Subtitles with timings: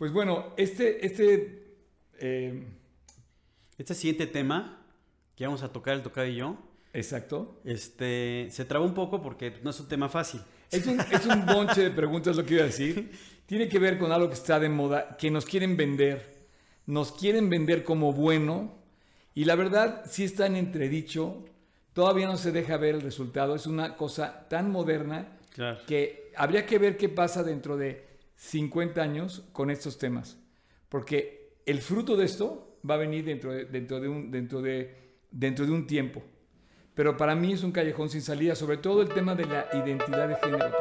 [0.00, 1.74] Pues bueno, este, este,
[2.20, 2.64] eh,
[3.76, 4.82] Este siguiente tema
[5.36, 6.56] que vamos a tocar el tocado y yo,
[6.94, 7.60] exacto.
[7.64, 10.40] este, se traba un poco porque no es un tema fácil.
[10.70, 13.12] Es un, es un bonche de preguntas lo que iba a decir.
[13.46, 16.46] Tiene que ver con algo que está de moda, que nos quieren vender.
[16.86, 18.78] Nos quieren vender como bueno.
[19.34, 21.44] Y la verdad, sí está en entredicho.
[21.92, 23.54] Todavía no se deja ver el resultado.
[23.54, 25.80] Es una cosa tan moderna Claro.
[25.86, 28.09] que habría que ver qué pasa dentro de
[28.40, 30.38] 50 años con estos temas.
[30.88, 34.96] Porque el fruto de esto va a venir dentro de, dentro de, un, dentro de,
[35.30, 36.22] dentro de un tiempo.
[36.94, 40.26] Pero para mí es un callejón sin salida, sobre todo el tema de la identidad
[40.26, 40.72] de género.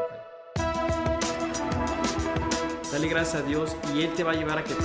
[2.91, 4.83] Dale gracias a Dios y Él te va a llevar a que tú...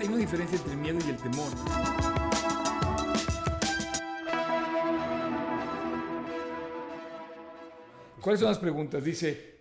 [0.00, 1.52] Hay una diferencia entre el miedo y el temor.
[8.20, 9.02] ¿Cuáles son las preguntas?
[9.02, 9.55] Dice,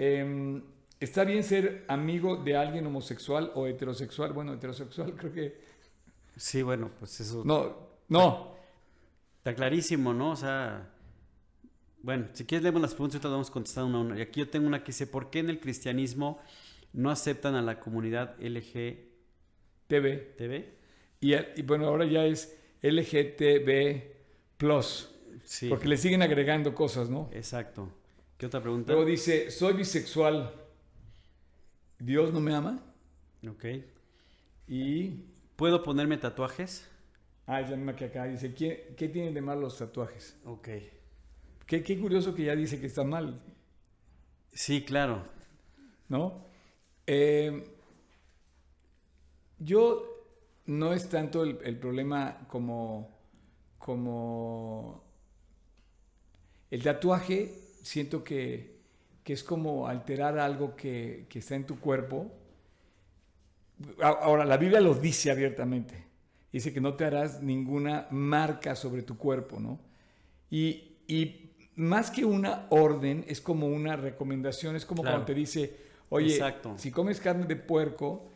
[0.00, 0.62] em,
[0.98, 4.32] ¿está bien ser amigo de alguien homosexual o heterosexual?
[4.32, 5.60] Bueno, heterosexual creo que...
[6.36, 7.76] Sí, bueno, pues eso No,
[8.08, 8.56] no.
[9.38, 10.30] está clarísimo, ¿no?
[10.32, 10.88] O sea,
[12.02, 14.18] bueno, si quieres leemos las preguntas y ahorita vamos contestando una a una.
[14.18, 16.40] Y aquí yo tengo una que dice, ¿por qué en el cristianismo
[16.94, 20.36] no aceptan a la comunidad LGTB?
[20.36, 20.74] TV.
[21.20, 24.02] Y, y bueno, ahora ya es LGTB+.
[25.44, 27.28] Sí, Porque le siguen agregando cosas, ¿no?
[27.32, 27.92] exacto.
[28.40, 28.94] ¿Qué otra pregunta?
[28.94, 30.50] Luego dice, soy bisexual.
[31.98, 32.82] ¿Dios no me ama?
[33.46, 33.64] Ok.
[34.68, 35.26] Y...
[35.56, 36.88] ¿Puedo ponerme tatuajes?
[37.46, 38.24] Ah, es la misma que acá.
[38.24, 40.36] Dice, ¿qué, qué tienen de mal los tatuajes?
[40.44, 40.68] Ok.
[41.66, 43.40] Qué, qué curioso que ya dice que está mal,
[44.52, 45.24] Sí, claro.
[46.08, 46.44] ¿no?
[47.06, 47.64] Eh,
[49.58, 50.06] yo
[50.66, 53.18] no es tanto el, el problema como,
[53.78, 55.04] como
[56.70, 58.78] el tatuaje, siento que,
[59.24, 62.30] que es como alterar algo que, que está en tu cuerpo.
[64.02, 66.04] Ahora, la Biblia lo dice abiertamente.
[66.52, 69.80] Dice que no te harás ninguna marca sobre tu cuerpo, ¿no?
[70.50, 75.18] Y, y más que una orden, es como una recomendación, es como Claro.
[75.18, 75.76] cuando te dice,
[76.08, 76.74] oye, Exacto.
[76.76, 78.28] si comes carne de puerco,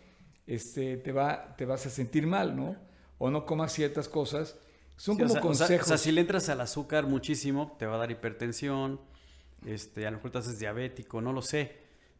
[0.46, 2.76] este, te, va, te vas a sentir mal, ¿no?
[3.18, 4.56] O no comas ciertas cosas.
[4.96, 5.86] Son Sí, o como sea, o sea- consejos.
[5.86, 9.00] O sea, si le entras al azúcar muchísimo, te va a dar hipertensión,
[9.66, 11.72] este, a lo mejor te haces diabético, no lo sé.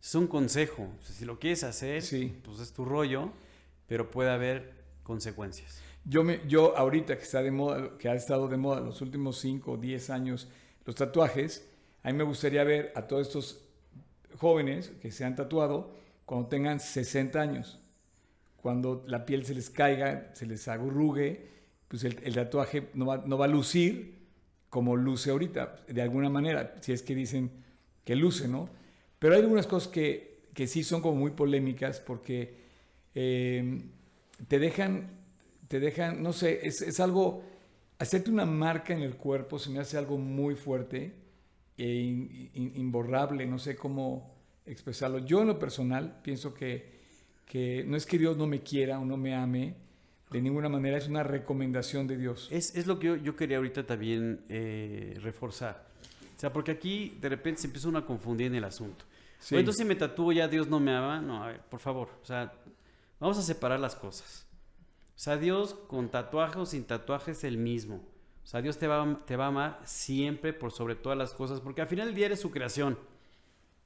[0.03, 0.83] Es un consejo.
[1.01, 2.37] O sea, si lo quieres hacer, Sí.
[2.45, 3.31] pues es tu rollo,
[3.87, 4.73] pero puede haber
[5.03, 5.79] consecuencias.
[6.05, 9.39] Yo, me, yo ahorita que está de moda, que ha estado de moda los últimos
[9.39, 10.49] 5 o 10 años
[10.85, 11.67] los tatuajes,
[12.03, 13.63] a mí me gustaría ver a todos estos
[14.39, 15.95] jóvenes que se han tatuado
[16.27, 17.79] cuando tengan 60 años.
[18.61, 21.49] Cuando la piel se les caiga, se les agurrugue,
[21.89, 24.24] pues el, el tatuaje no va, no va a lucir
[24.75, 27.49] como luce ahorita, de alguna manera, si es que dicen
[28.05, 28.69] que luce, ¿no?
[29.21, 32.57] Pero hay algunas cosas que, que sí son como muy polémicas porque
[33.15, 33.83] eh,
[34.49, 35.11] te dejan,
[35.69, 37.45] te dejan, no sé, es, es algo,
[38.01, 41.13] hacerte una marca en el cuerpo se me hace algo muy fuerte
[41.79, 44.35] e imborrable, no sé cómo
[44.67, 45.19] expresarlo.
[45.19, 46.99] Yo en lo personal pienso que,
[47.47, 49.77] que no es que Dios no me quiera o no me ame,
[50.35, 52.49] de ninguna manera es una recomendación de Dios.
[52.51, 55.87] Es, es lo que yo, yo quería ahorita también eh, reforzar.
[56.37, 59.05] O sea, porque aquí de repente se empieza uno a confundir en el asunto.
[59.39, 59.55] Sí.
[59.55, 61.21] Oye, entonces si me tatúo ya Dios no me ama.
[61.21, 62.09] No, a ver, por favor.
[62.21, 62.53] O sea,
[63.21, 64.45] vamos a separar las cosas.
[65.15, 68.05] O sea, Dios con tatuaje o sin tatuaje es el mismo.
[68.43, 71.61] O sea, Dios te va, te va a amar siempre por sobre todas las cosas,
[71.61, 72.99] porque al final del día eres su creación.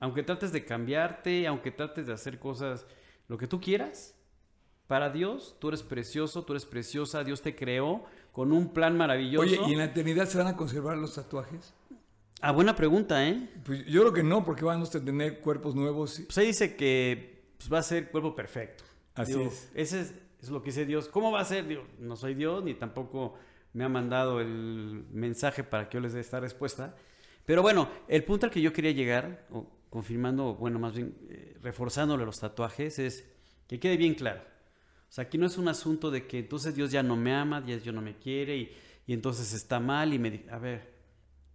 [0.01, 2.87] Aunque trates de cambiarte, aunque trates de hacer cosas,
[3.27, 4.18] lo que tú quieras,
[4.89, 9.43] para Dios tú eres precioso, tú eres preciosa, Dios te creó con un plan maravilloso.
[9.47, 11.75] Oye, ¿y en la eternidad se van a conservar los tatuajes?
[12.41, 13.49] Ah, buena pregunta, ¿eh?
[13.65, 16.19] Pues yo creo que no, porque vamos a tener cuerpos nuevos.
[16.19, 18.85] y- Pues ahí dice que pues, va a ser cuerpo perfecto.
[19.15, 19.71] Así Digo, es.
[19.75, 21.09] Ese es, es lo que dice Dios.
[21.09, 21.67] ¿Cómo va a ser?
[21.67, 23.35] Digo, no soy Dios, ni tampoco
[23.73, 26.95] me ha mandado el mensaje para que yo les dé esta respuesta.
[27.45, 31.57] Pero bueno, el punto al que yo quería llegar, o confirmando, bueno, más bien eh,
[31.61, 33.25] reforzándole los tatuajes, es
[33.67, 34.43] que quede bien claro.
[35.09, 37.61] O sea, aquí no es un asunto de que entonces Dios ya no me ama,
[37.61, 38.73] Dios ya no me quiere y,
[39.07, 40.45] y entonces está mal y me...
[40.51, 40.93] A ver,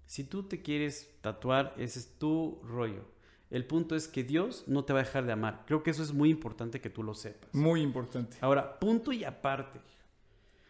[0.05, 3.05] si tú te quieres tatuar, ese es tu rollo.
[3.50, 5.63] El punto es que Dios no te va a dejar de amar.
[5.67, 7.53] Creo que eso es muy importante que tú lo sepas.
[7.53, 8.38] Muy importante.
[8.41, 9.79] Ahora, punto y aparte.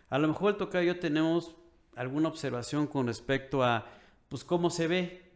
[0.10, 1.56] A lo mejor el tocayo y yo tenemos
[1.96, 3.88] alguna observación con respecto a,
[4.28, 5.32] pues, cómo se ve,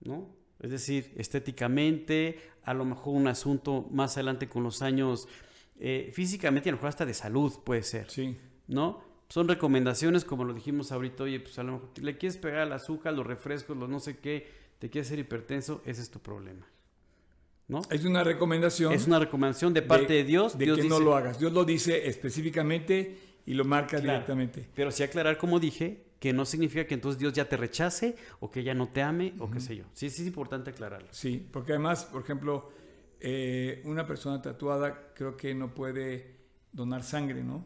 [0.00, 0.34] ¿no?
[0.58, 5.28] Es decir, estéticamente, a lo mejor un asunto más adelante con los años,
[5.78, 8.10] eh, físicamente y a lo mejor hasta de salud puede ser.
[8.10, 8.36] Sí.
[8.68, 9.02] ¿no?
[9.28, 12.72] Son recomendaciones, como lo dijimos ahorita, oye, pues a lo mejor le quieres pegar al
[12.72, 16.66] azúcar, los refrescos, los no sé qué, te quieres ser hipertenso, ese es tu problema.
[17.68, 17.82] ¿no?
[17.90, 18.92] Es una recomendación.
[18.92, 20.56] Es una recomendación de parte de, Dios.
[20.56, 21.40] De Dios que dice, no lo hagas.
[21.40, 24.04] Dios lo dice específicamente y lo marca Claro.
[24.12, 24.68] directamente.
[24.74, 28.50] Pero sí aclarar, como dije, que no significa que entonces Dios ya te rechace o
[28.50, 29.84] que ya no te ame o qué sé yo.
[29.92, 31.08] Sí, sí es importante aclararlo.
[31.10, 32.70] Sí, porque además, por ejemplo,
[33.20, 36.36] eh, una persona tatuada creo que no puede
[36.72, 37.64] donar sangre, ¿no?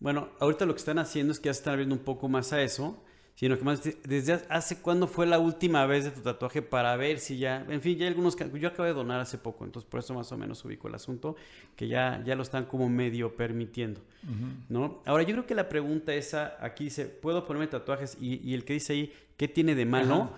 [0.00, 2.52] Bueno, ahorita lo que están haciendo es que ya se están abriendo un poco más
[2.52, 3.02] a eso,
[3.36, 6.94] sino que más de- desde hace cuándo fue la última vez de tu tatuaje para
[6.96, 9.88] ver si ya, en fin, ya hay algunos, yo acabo de donar hace poco, entonces
[9.90, 11.34] por eso más o menos ubico el asunto,
[11.74, 14.00] que ya, ya lo están como medio permitiendo,
[14.68, 15.02] ¿no?
[15.06, 18.16] Ahora yo creo que la pregunta esa, aquí dice, ¿puedo ponerme tatuajes?
[18.20, 20.30] Y, y el que dice ahí, ¿qué tiene de malo?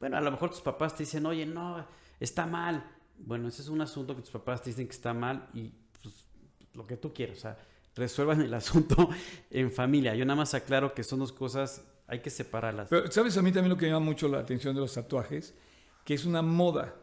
[0.00, 1.86] Bueno, a lo mejor tus papás te dicen, oye, no,
[2.20, 2.84] está mal.
[3.24, 5.70] Bueno, ese es un asunto que tus papás te dicen que está mal y
[6.02, 6.24] pues,
[6.74, 7.58] lo que tú quieras, o sea,
[7.94, 9.08] resuelvan el asunto
[9.50, 10.14] en familia.
[10.14, 12.88] Yo nada más aclaro que son dos cosas, hay que separarlas.
[12.90, 15.54] Pero, ¿sabes a mí también lo que llama mucho la atención de los tatuajes?
[16.04, 16.94] Que es una moda.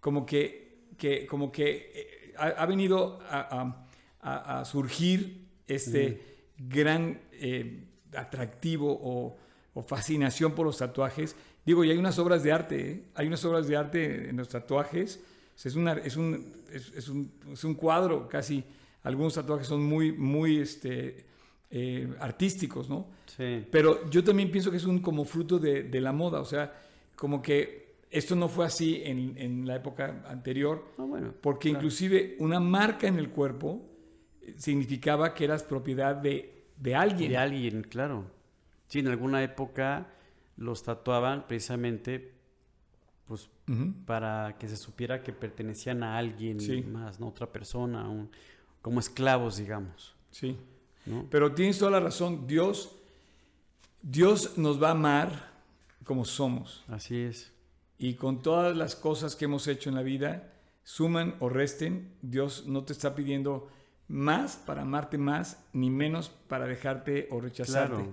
[0.00, 3.86] Como que, que, como que eh, ha, ha venido a, a-
[4.20, 6.20] a- a surgir este
[6.58, 9.36] gran eh, atractivo o,
[9.74, 11.36] o fascinación por los tatuajes.
[11.64, 13.02] Digo, y hay unas obras de arte, ¿eh?
[13.14, 15.20] hay unas obras de arte en los tatuajes.
[15.54, 18.64] O sea, Es, una, es, un, es, es un, es un cuadro casi.
[19.04, 21.24] Algunos tatuajes son muy, muy este,
[21.70, 23.06] eh, artísticos, ¿no?
[23.26, 23.64] Sí.
[23.70, 26.72] Pero yo también pienso que es un como fruto de, de la moda, o sea,
[27.16, 31.78] como que esto no fue así en, en la época anterior, Ah, bueno, porque claro.
[31.80, 33.80] inclusive una marca en el cuerpo
[34.42, 37.30] eh, significaba que eras propiedad de, de alguien.
[37.30, 38.24] De alguien, claro.
[38.88, 40.08] Sí, en alguna época
[40.56, 42.32] los tatuaban precisamente
[43.26, 43.48] pues
[44.04, 46.82] para que se supiera que pertenecían a alguien Sí.
[46.82, 47.28] más, ¿no?
[47.28, 48.30] Otra persona, un-
[48.82, 50.56] como esclavos, digamos, Sí,
[51.06, 51.26] ¿no?
[51.30, 52.94] pero tienes toda la razón, Dios,
[54.02, 55.52] Dios nos va a amar
[56.04, 57.52] como somos Así es.
[57.98, 60.52] y con todas las cosas que hemos hecho en la vida,
[60.84, 63.70] suman o resten, Dios no te está pidiendo
[64.08, 67.94] más para amarte más, ni menos para dejarte o rechazarte.
[67.94, 68.12] Claro.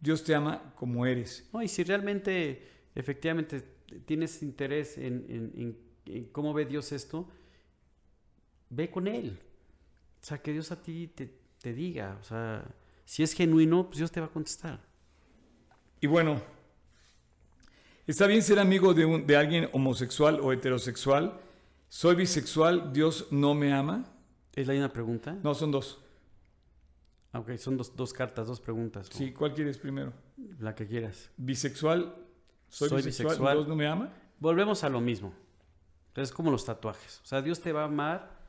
[0.00, 1.48] Dios te ama como eres.
[1.52, 3.62] No, y si realmente, efectivamente,
[4.06, 5.78] tienes interés en, en- en-
[6.14, 7.28] en cómo ve Dios esto,
[8.70, 9.38] ve con Él.
[10.22, 11.30] O sea, que Dios a ti te,
[11.60, 12.16] te diga.
[12.20, 12.64] O sea,
[13.04, 14.80] si es genuino, pues Dios te va a contestar.
[16.00, 16.40] Y bueno,
[18.06, 21.38] está bien ser amigo de, un- de alguien homosexual o heterosexual.
[21.88, 24.04] Soy bisexual, Dios no me ama.
[24.54, 25.36] ¿Es la misma pregunta?
[25.42, 26.00] No, son dos.
[27.32, 29.08] Ok, son dos, dos cartas, dos preguntas.
[29.10, 29.16] ¿no?
[29.16, 30.12] Sí, ¿cuál quieres primero?
[30.58, 31.30] La que quieras.
[31.36, 32.14] Bisexual,
[32.68, 33.56] soy, Soy bisexual, bisexual.
[33.58, 34.12] Dios no me ama.
[34.38, 35.32] Volvemos a lo mismo.
[36.16, 37.20] Es como los tatuajes.
[37.22, 38.40] O sea, Dios te va a amar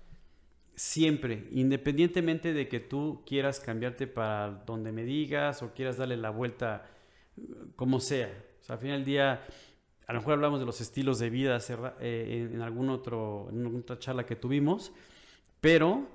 [0.75, 6.31] siempre, independientemente de que tú quieras cambiarte para donde me digas o quieras darle la
[6.31, 6.89] vuelta
[7.37, 7.41] eh,
[7.75, 8.33] como sea.
[8.61, 9.45] O sea, al final del día,
[10.07, 11.59] a lo mejor hablamos de los estilos de vida
[11.99, 14.91] eh, en, en algún otro, en alguna otra charla que tuvimos,
[15.59, 16.07] pero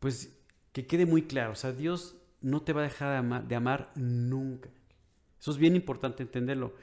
[0.00, 0.37] pues
[0.72, 1.52] que quede muy claro.
[1.52, 4.70] O sea, Dios no te va a dejar de ama- de amar nunca.
[5.40, 6.74] Eso es bien importante entenderlo.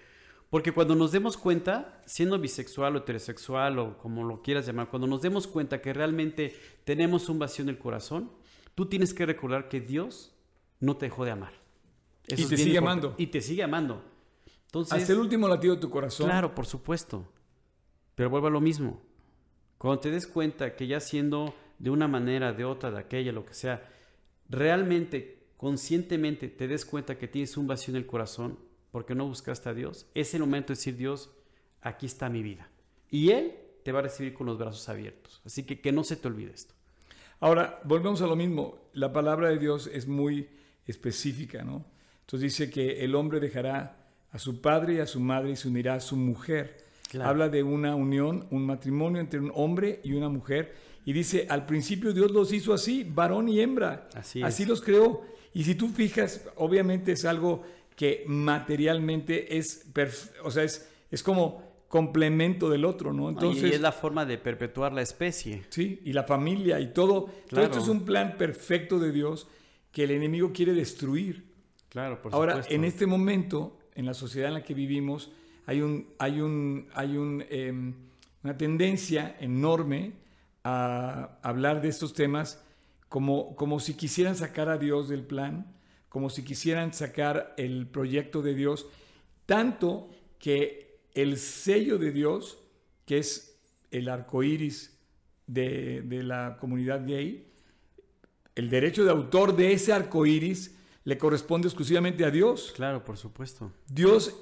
[0.50, 5.08] Porque cuando nos demos cuenta, siendo bisexual o heterosexual o como lo quieras llamar, cuando
[5.08, 8.32] nos demos cuenta que realmente tenemos un vacío en el corazón,
[8.76, 10.34] tú tienes que recordar que Dios
[10.80, 11.54] no te dejó de amar.
[12.28, 12.78] Y te sigue importante.
[12.78, 13.16] amando.
[13.18, 14.04] Y te sigue amando.
[14.68, 16.28] Entonces, Hasta el último latido de tu corazón.
[16.28, 17.28] Claro, por supuesto.
[18.16, 19.02] Pero vuelvo a lo mismo.
[19.78, 23.46] Cuando te des cuenta que ya siendo de una manera, de otra, de aquella, lo
[23.46, 23.90] que sea,
[24.50, 28.60] realmente, conscientemente te des cuenta que tienes un vacío en el corazón
[28.92, 31.32] porque no buscaste a Dios, es el momento de decir, Dios,
[31.82, 32.70] aquí está mi vida.
[33.10, 35.42] Y Él te va a recibir con los brazos abiertos.
[35.46, 36.74] Así que que no se te olvide esto.
[37.40, 38.90] Ahora, volvemos a lo mismo.
[38.94, 40.50] La palabra de Dios es muy
[40.88, 41.86] específica, ¿no?
[42.22, 45.68] Entonces dice que el hombre dejará a su padre y a su madre y se
[45.68, 46.78] unirá a su mujer.
[47.10, 47.30] Claro.
[47.30, 50.74] Habla de una unión, un matrimonio entre un hombre y una mujer.
[51.06, 54.10] Y dice, al principio Dios los hizo así, varón y hembra.
[54.16, 54.68] Así es.
[54.68, 55.22] los creó.
[55.54, 57.64] Y si tú fijas, obviamente es algo
[57.96, 59.88] que materialmente es,
[60.44, 63.30] o sea, es, es como complemento del otro, ¿no?
[63.30, 65.64] Entonces, y es la forma de perpetuar la especie.
[65.70, 67.30] Sí, y la familia y todo.
[67.50, 69.48] Todo esto es un plan perfecto de Dios
[69.92, 71.46] que el enemigo quiere destruir.
[71.88, 72.74] Claro, por Ahora, supuesto.
[72.74, 75.32] en este momento, en la sociedad en la que vivimos,
[75.68, 77.94] hay, un, hay, un, hay un, em,
[78.44, 80.25] una tendencia enorme
[80.66, 82.60] a hablar de estos temas
[83.08, 85.72] como, como si quisieran sacar a Dios del plan,
[86.10, 88.88] como si quisieran sacar el proyecto de Dios,
[89.46, 92.58] tanto que el sello de Dios,
[93.06, 93.60] que es
[93.92, 94.98] el arco iris
[95.46, 97.48] de, de la comunidad gay,
[98.56, 102.74] el derecho de autor de ese arco iris le corresponde exclusivamente a Dios.
[102.76, 103.72] Claro, por supuesto.
[103.88, 104.36] Dios,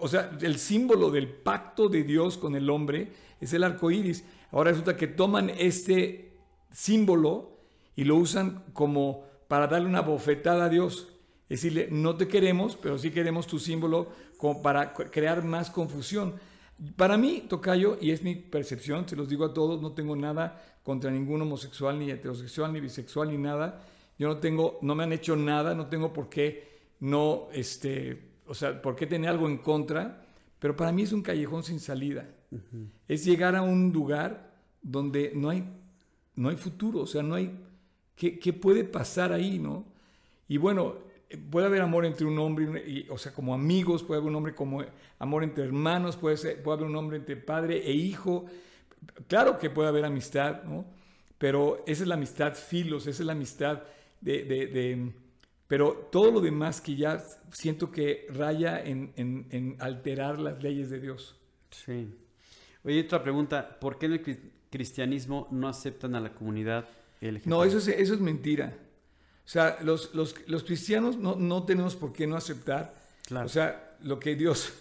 [0.00, 4.24] o sea, el símbolo del pacto de Dios con el hombre es el arco iris.
[4.50, 6.32] Ahora resulta que toman este
[6.70, 7.58] símbolo
[7.96, 11.08] y lo usan como para darle una bofetada a Dios.
[11.48, 16.34] Decirle, no te queremos, pero sí queremos tu símbolo como para crear más confusión.
[16.96, 20.62] Para mí, Tocayo, y es mi percepción, se los digo a todos, no tengo nada
[20.84, 23.84] contra ningún homosexual, ni heterosexual, ni bisexual, ni nada.
[24.18, 26.68] Yo no tengo, no me han hecho nada, no tengo por qué
[27.00, 30.24] no, este, o sea, por qué tener algo en contra,
[30.58, 32.28] pero para mí es un callejón sin salida.
[33.06, 34.52] Es llegar a un lugar
[34.82, 35.64] donde no hay,
[36.36, 37.54] no hay futuro, o sea, no hay,
[38.16, 39.84] ¿qué, qué puede pasar ahí, no?
[40.48, 40.96] Y bueno,
[41.50, 44.54] puede haber amor entre un hombre, y, o sea, como amigos, puede haber un hombre
[44.54, 44.82] como
[45.18, 48.46] amor entre hermanos, puede, ser, puede haber un hombre entre padre e hijo.
[49.26, 50.86] Claro que puede haber amistad, ¿no?
[51.38, 53.82] Pero esa es la amistad filos, esa es la amistad
[54.20, 55.12] de, de,
[55.68, 60.90] pero todo lo demás que ya siento que raya en, en, en, alterar las leyes
[60.90, 61.36] de Dios.
[61.70, 62.08] Sí.
[62.84, 66.88] Oye, otra pregunta, ¿por qué en el cristianismo no aceptan a la comunidad
[67.20, 67.46] LGBT?
[67.46, 68.76] No, eso es, eso es mentira.
[69.44, 72.94] O sea, los, los, los cristianos no, no, tenemos por qué no aceptar.
[73.26, 73.46] Claro.
[73.46, 74.74] O sea, lo que Dios,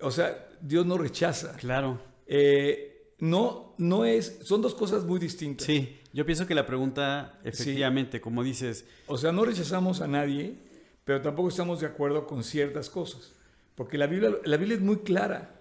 [0.00, 1.54] o sea, Dios no rechaza.
[1.56, 2.00] Claro.
[2.26, 5.66] Eh, no, no es, son dos cosas muy distintas.
[5.66, 8.84] Sí, yo pienso que la pregunta, efectivamente, como dices...
[9.06, 10.56] O sea, no rechazamos a nadie,
[11.04, 13.32] pero tampoco estamos de acuerdo con ciertas cosas.
[13.74, 15.57] Porque la Biblia, la Biblia es muy clara.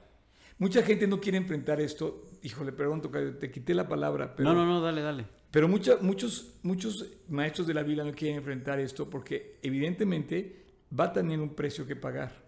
[0.59, 2.25] Mucha gente no quiere enfrentar esto.
[2.41, 3.01] Híjole, perdón,
[3.39, 4.35] te quité la palabra.
[4.35, 4.53] Pero...
[4.53, 5.25] No, no, no, dale, dale.
[5.51, 6.01] Pero muchos,
[6.63, 10.65] muchos maestros de la Biblia no quieren enfrentar esto porque evidentemente
[10.97, 12.45] va a tener un precio que pagar.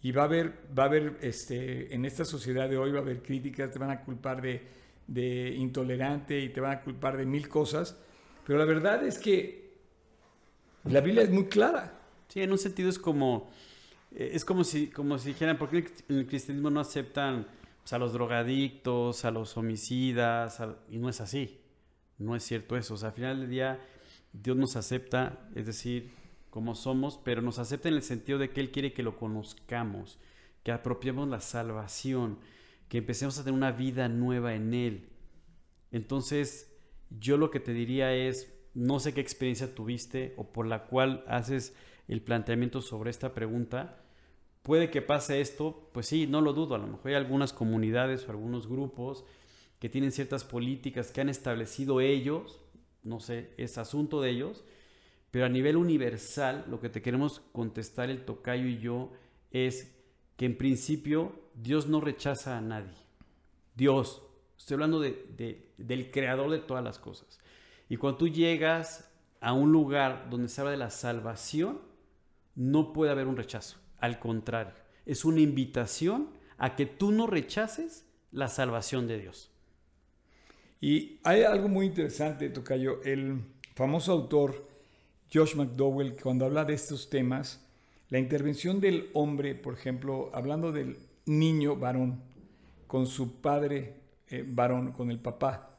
[0.00, 3.02] Y va a haber, va a haber este, en esta sociedad de hoy va a
[3.02, 4.62] haber críticas, te van a culpar de,
[5.06, 7.98] de intolerante y te van a culpar de mil cosas.
[8.46, 9.64] Pero la verdad es que
[10.84, 12.00] la Biblia es muy clara.
[12.28, 13.50] Sí, en un sentido es como,
[14.14, 17.46] es como si, como si dijeran, ¿por qué en el cristianismo no aceptan
[17.82, 20.60] pues, a los drogadictos, a los homicidas?
[20.88, 21.60] Y no es así
[22.18, 22.94] no es cierto eso.
[22.94, 23.80] O sea, al final del día,
[24.32, 26.10] Dios nos acepta, es decir,
[26.50, 30.18] como somos, pero nos acepta en el sentido de que Él quiere que lo conozcamos,
[30.62, 32.38] que apropiemos la salvación,
[32.88, 35.08] que empecemos a tener una vida nueva en Él.
[35.90, 36.72] Entonces,
[37.10, 41.24] yo lo que te diría es, no sé qué experiencia tuviste o por la cual
[41.28, 41.76] haces
[42.08, 44.03] el planteamiento sobre esta pregunta.
[44.64, 48.26] Puede que pase esto, pues sí, no lo dudo, a lo mejor hay algunas comunidades
[48.26, 49.26] o algunos grupos
[49.78, 52.60] que tienen ciertas políticas que han establecido ellos,
[53.02, 54.64] no sé, es asunto de ellos,
[55.30, 59.12] pero a nivel universal lo que te queremos contestar el tocayo y yo
[59.50, 59.94] es
[60.38, 62.96] que en principio Dios no rechaza a nadie.
[63.74, 64.22] Dios,
[64.56, 67.38] estoy hablando de, del creador de todas las cosas.
[67.90, 71.82] Y cuando tú llegas a un lugar donde se habla de la salvación,
[72.54, 73.83] no puede haber un rechazo.
[74.04, 74.74] Al contrario,
[75.06, 79.50] es una invitación a que tú no rechaces la salvación de Dios.
[80.78, 83.02] Y hay algo muy interesante, Tocayo.
[83.02, 83.40] El
[83.74, 84.68] famoso autor
[85.32, 87.66] Josh McDowell, cuando habla de estos temas,
[88.10, 92.20] la intervención del hombre, por ejemplo, hablando del niño varón
[92.86, 95.78] con su padre eh, varón, con el papá,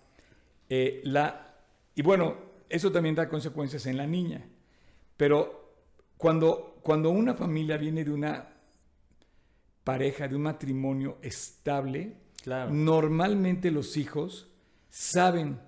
[0.67, 1.59] eh, la,
[1.93, 2.37] y bueno,
[2.69, 4.49] eso también da consecuencias en la niña.
[5.15, 5.75] Pero
[6.17, 8.47] cuando, cuando una familia viene de una
[9.83, 12.13] pareja, de un matrimonio estable,
[12.69, 14.51] normalmente los hijos
[14.87, 15.59] saben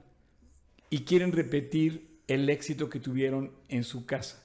[0.91, 4.43] y quieren repetir el éxito que tuvieron en su casa.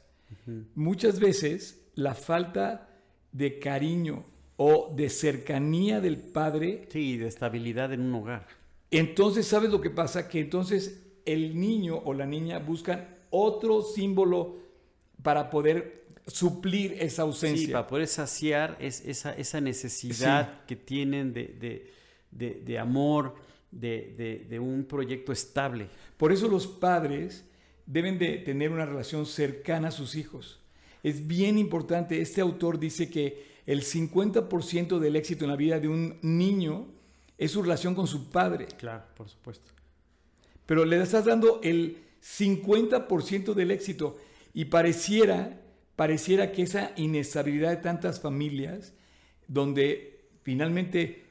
[0.75, 2.89] Muchas veces la falta
[3.33, 4.25] de cariño
[4.57, 6.89] o de cercanía del padre.
[6.91, 8.47] Sí, de estabilidad en un hogar.
[8.91, 10.27] Entonces, ¿sabes lo que pasa?
[10.27, 14.57] Que entonces el niño o la niña buscan otro símbolo
[15.23, 17.67] para poder suplir esa ausencia.
[17.67, 21.91] Sí, para poder saciar esa, esa necesidad que tienen de,
[22.31, 23.35] de, de amor
[23.73, 25.89] de, un proyecto estable.
[26.17, 27.45] Por eso los padres
[27.87, 30.61] deben de tener una relación cercana a sus hijos.
[31.03, 35.89] Es bien importante, este autor dice que el 50% del éxito en la vida de
[35.89, 36.87] un niño
[37.39, 38.67] es su relación con su padre.
[38.79, 39.73] Claro, por supuesto.
[40.67, 44.19] Pero le estás dando el 50% del éxito
[44.55, 45.61] y pareciera,
[45.97, 48.95] pareciera que esa inestabilidad de tantas familias,
[49.49, 51.25] donde finalmente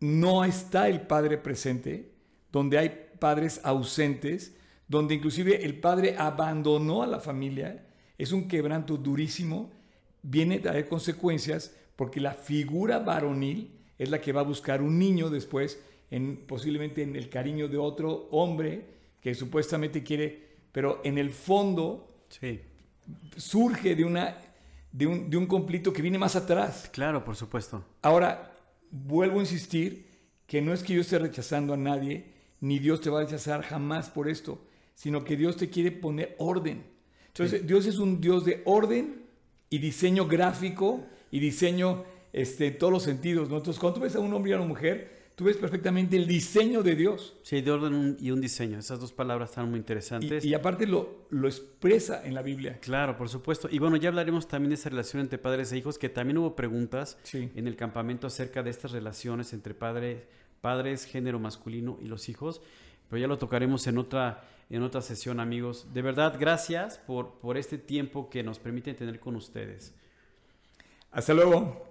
[0.00, 2.12] no está el padre presente,
[2.52, 4.54] donde hay padres ausentes,
[4.86, 7.84] donde inclusive el padre abandonó a la familia,
[8.16, 9.70] es un quebranto durísimo,
[10.22, 14.98] viene a traer consecuencias porque la figura varonil es la que va a buscar un
[14.98, 15.80] niño después,
[16.10, 18.86] en, posiblemente en el cariño de otro hombre
[19.20, 22.24] que supuestamente quiere, pero en el fondo
[23.36, 24.36] surge de una,
[24.92, 26.88] de un, de un conflicto que viene más atrás.
[26.92, 27.84] Claro, por supuesto.
[28.02, 28.56] Ahora,
[28.90, 30.06] vuelvo a insistir
[30.46, 33.62] que no es que yo esté rechazando a nadie, ni Dios te va a rechazar
[33.62, 34.60] jamás por esto,
[34.94, 36.84] sino que Dios te quiere poner orden.
[37.28, 39.22] Entonces, Dios es un Dios de orden
[39.70, 43.48] y diseño gráfico y diseño este, en todos los sentidos.
[43.48, 43.58] ¿no?
[43.58, 46.26] Entonces, cuando tú ves a un hombre y a una mujer, tú ves perfectamente el
[46.26, 47.36] diseño de Dios.
[47.42, 48.76] Sí, de orden y un diseño.
[48.76, 50.44] Esas dos palabras están muy interesantes.
[50.44, 52.80] Y, y aparte lo, lo expresa en la Biblia.
[52.80, 53.68] Claro, por supuesto.
[53.70, 56.56] Y bueno, ya hablaremos también de esa relación entre padres e hijos, que también hubo
[56.56, 57.52] preguntas Sí.
[57.54, 60.26] en el campamento acerca de estas relaciones entre padre,
[60.60, 62.60] padres, género masculino y los hijos.
[63.08, 65.86] Pero ya lo tocaremos en otra, en otra sesión, amigos.
[65.94, 69.94] De verdad, gracias por, por este tiempo que nos permiten tener con ustedes.
[71.12, 71.87] Hasta luego.